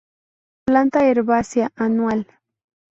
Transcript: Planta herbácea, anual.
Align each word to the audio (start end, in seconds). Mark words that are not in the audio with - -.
Planta 0.65 1.03
herbácea, 1.11 1.71
anual. 1.75 2.25